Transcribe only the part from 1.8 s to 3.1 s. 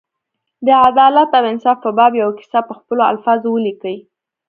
په باب یوه کیسه په خپلو